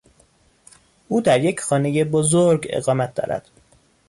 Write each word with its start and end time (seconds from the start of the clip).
او 1.07 1.21
در 1.21 1.41
یک 1.43 1.59
خانهی 1.59 2.03
بزرگ 2.03 2.67
اقامت 2.69 3.13
دارد. 3.15 3.49